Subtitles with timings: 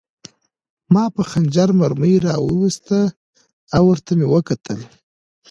[0.93, 2.99] ما په خنجر مرمۍ را وویسته
[3.75, 4.79] او ورته مې وکتل